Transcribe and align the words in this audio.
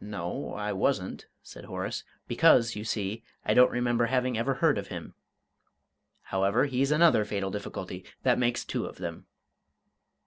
"No, 0.00 0.54
I 0.54 0.72
wasn't," 0.72 1.26
said 1.42 1.66
Horace; 1.66 2.04
"because, 2.26 2.74
you 2.74 2.84
see, 2.84 3.22
I 3.44 3.52
don't 3.52 3.70
remember 3.70 4.06
having 4.06 4.38
ever 4.38 4.54
heard 4.54 4.78
of 4.78 4.86
him. 4.86 5.12
However, 6.22 6.64
he's 6.64 6.90
another 6.90 7.26
fatal 7.26 7.50
difficulty. 7.50 8.02
That 8.22 8.38
makes 8.38 8.64
two 8.64 8.86
of 8.86 8.96
them." 8.96 9.26